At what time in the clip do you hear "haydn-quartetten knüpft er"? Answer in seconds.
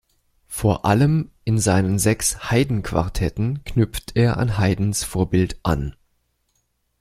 2.49-4.37